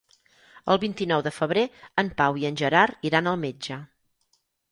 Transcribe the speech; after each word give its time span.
El 0.75 0.79
vint-i-nou 0.83 1.23
de 1.27 1.33
febrer 1.35 1.65
en 2.03 2.09
Pau 2.23 2.41
i 2.43 2.47
en 2.51 2.57
Gerard 2.63 3.07
iran 3.11 3.31
al 3.33 3.39
metge. 3.45 3.77